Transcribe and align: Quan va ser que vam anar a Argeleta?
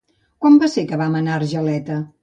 Quan 0.45 0.57
va 0.63 0.69
ser 0.77 0.85
que 0.93 1.01
vam 1.03 1.21
anar 1.21 1.37
a 1.37 1.41
Argeleta? 1.43 2.05